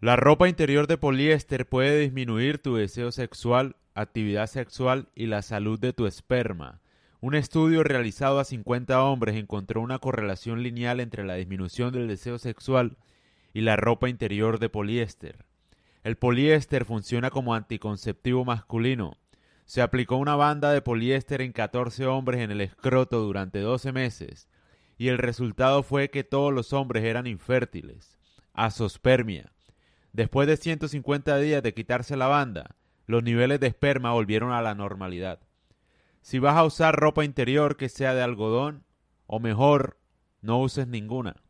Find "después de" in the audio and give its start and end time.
30.12-30.56